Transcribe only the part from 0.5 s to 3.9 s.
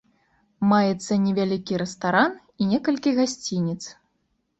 Маецца невялікі рэстаран і некалькі гасцініц.